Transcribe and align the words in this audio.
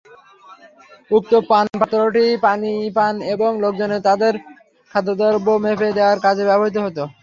উক্ত 1.11 1.31
পানপাত্রটি 1.49 2.25
পানি 2.45 2.71
পান 2.97 3.15
এবং 3.33 3.51
লোকজনকে 3.63 3.99
তাদের 4.07 4.33
খাদ্যদ্রব্য 4.91 5.47
মেপে 5.63 5.89
দেয়ার 5.97 6.17
কাজে 6.25 6.43
ব্যবহৃত 6.49 6.77
হত। 6.85 6.97